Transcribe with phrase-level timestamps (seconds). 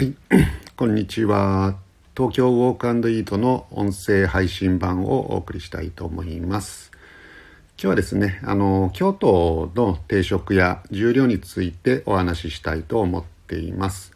[0.00, 0.14] はい、
[0.78, 1.76] こんにちは。
[2.16, 6.90] 東京ウォークイートの音声配信版をお送りしたいと思います。
[7.76, 14.14] 今日はですね、あの、京都の定食や重量についてお話ししたいと思っています。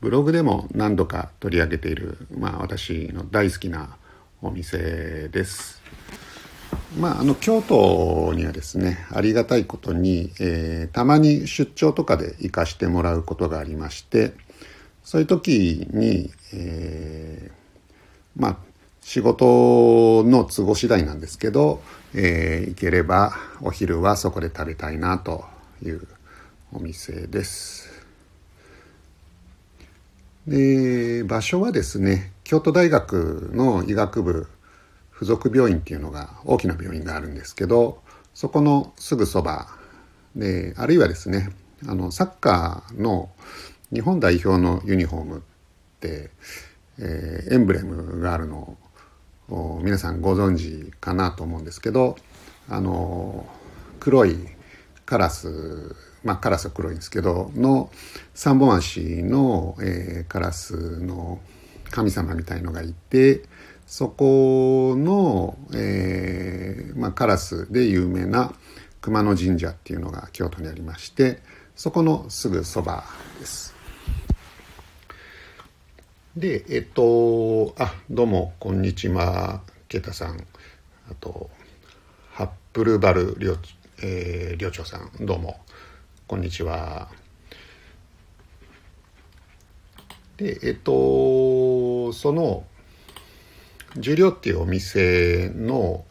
[0.00, 3.96] ブログでも何度か取り上げている、まあ私の大好きな
[4.42, 5.82] お店です。
[7.00, 14.32] まあ、あの京都にはですねありがたいことに、えーたまに出張とかで行かしてもらうことがありまして
[15.06, 17.56] そういう時に、えー
[18.34, 18.56] まあ
[19.00, 21.80] 仕事の都合次第なんですけど、
[22.12, 23.32] えー行ければ
[23.62, 25.44] お昼はそこで食べたいなと
[25.80, 26.08] いう
[26.72, 28.04] お店です。
[30.48, 34.48] で場所はですね京都大学の医学部
[35.12, 38.02] 附属病院っていうのが大きな病院があるんですけど
[38.34, 39.68] そこのすぐそば
[40.34, 41.50] であるいはですね
[41.86, 43.30] あのサッカーの
[43.92, 45.40] 日本代表のユニフォームっ
[46.00, 46.30] て、
[46.98, 48.76] えーエンブレムがあるの
[49.48, 52.16] を皆さんご存知かなと思うんですけど
[52.68, 53.46] あの
[54.00, 54.36] 黒い
[55.04, 57.90] カラスまあカラスは黒いんですけどの
[58.34, 61.40] 三本足の、えーカラスの
[61.90, 63.44] 神様みたいのがいて
[63.86, 68.52] そこの、えーまあ、カラスで有名な
[69.00, 71.40] 熊野神社っていうのが京都にありまして
[71.76, 73.04] そこのすぐそば
[73.38, 73.75] です。
[76.36, 80.46] でえっとあどうもこんにちはケタさん
[81.10, 81.48] あと
[82.30, 83.56] ハップルバル寮,、
[84.02, 85.58] えー寮長さんどうも
[86.26, 87.08] こんにちは。
[90.36, 92.66] でえっとその
[93.96, 96.04] 重量っていうお店の、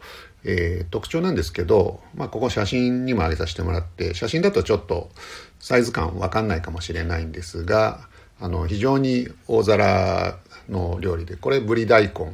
[0.44, 5.12] えー特徴なんですけど、まあ、ここ写真にも上げさせてもらって写真だとちょっと
[5.60, 10.38] サイズ感わかんないかもしれないんですがあの非常に大皿
[10.70, 12.34] の料理でこれぶり大根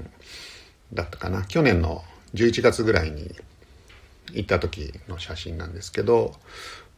[0.93, 1.43] だったかな。
[1.43, 2.03] 去年の
[2.33, 3.35] 11月ぐらいに
[4.33, 6.33] 行った時の写真なんですけど、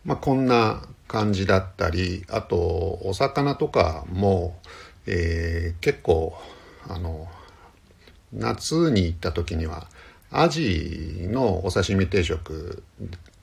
[0.05, 2.57] まあ、こんな感じだったりあと
[3.03, 4.57] お魚とかも、
[5.05, 6.33] えー結構
[6.87, 7.27] あの
[8.31, 9.87] 夏に行った時には
[10.31, 12.83] アジのお刺身定食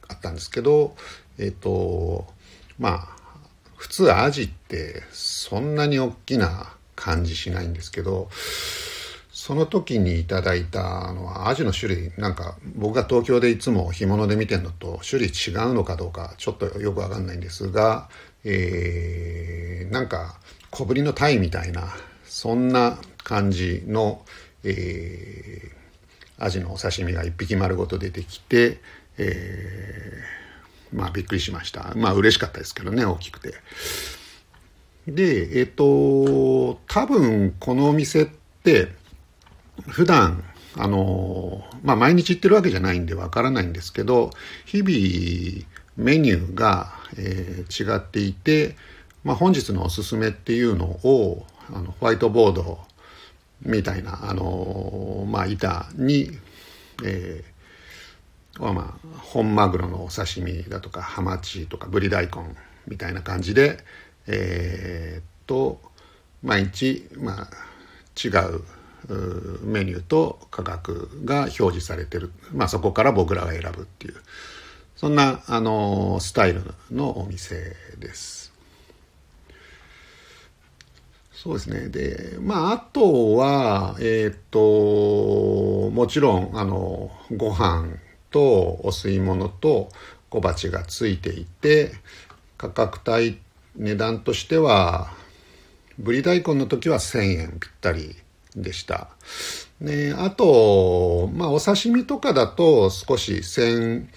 [0.09, 0.97] あったんですけど
[1.39, 2.27] えっ、と
[2.79, 3.20] まあ
[3.81, 8.29] 普通アジってそんなに大きな感じしないんですけど
[9.33, 18.11] その時にいただいたのアジの種類なんか僕が東京でいつも干物で見てるのと種類違うのかどうかちょっとよくわかんないんですが、
[18.45, 20.39] えーなんか
[20.71, 21.89] 小ぶりのタイみたいな
[22.27, 24.23] そんな感じの、
[24.63, 25.81] えー
[26.43, 28.81] アジのお刺身が一匹丸ごと出てきて、
[29.19, 30.40] えー
[30.93, 33.55] まあびっくりしましたまあ嬉しかったですけどね大きくて。
[35.09, 38.29] でえっ、と多分このお店っ
[38.63, 38.89] て
[39.89, 40.45] 普段
[40.77, 44.31] あのまあ毎日行ってるわけじゃないんでわからないんですけど
[44.67, 48.77] 日々メニューが、えー違っていて、
[49.25, 52.79] まあ、本日のおすすめっていうのをあのホワイトボード
[53.63, 56.31] みたいなあのまあ板に、
[57.05, 57.60] えー
[58.59, 62.33] はまあ本マグロのお刺身だとかハマチとかブリ大根
[62.87, 63.79] みたいな感じで
[64.27, 65.81] えーっと
[66.43, 67.49] 毎日まあ
[68.23, 68.63] 違う
[69.09, 74.15] うメニューと価格が表示されてる、まあ、そこから僕らが選ぶっていう
[74.97, 78.53] そんなあのスタイルのお店です。
[81.33, 81.89] そうですね。
[81.89, 87.89] で、まあ、あとは、えーっと、もちろん、あの、ご飯
[88.31, 89.91] とお吸い物と
[90.29, 91.93] 小鉢がついていて、
[92.57, 93.39] 価格帯、
[93.77, 95.13] 値段としては、
[95.99, 98.17] ぶり大根の時は1000円ぴったり
[98.57, 99.09] でした。
[99.81, 104.09] ね、あと、まあ、お刺身とかだと少し千、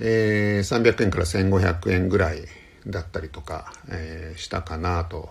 [0.00, 2.42] えー、300円から1500円ぐらい
[2.86, 5.30] だったりとか、えーしたかなと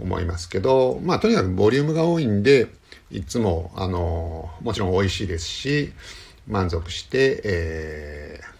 [0.00, 2.68] 思いますけど、まあ、とにかくボリュームが多いんで
[3.10, 5.92] いつもあのもちろん美味しいですし
[6.46, 8.52] 満足して、えー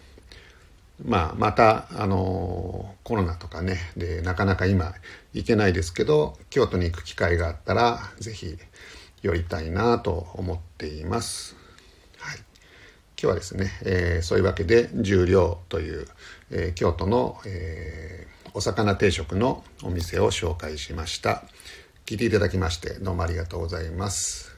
[1.05, 4.93] まあ、またあのコロナとかねでなかなか今
[5.33, 8.57] 行けないですけど京都に行く機会があったらぜひ
[9.21, 11.55] 寄りたいなと思っています。
[12.19, 12.37] はい。
[12.37, 12.45] 今
[13.17, 16.07] 日はですね、えーそういうわけで重量という、
[16.51, 21.43] えー京都の、えお魚定食のお店を紹介しました。
[22.05, 24.52] 聞いていただきましてどうもありがとうございます。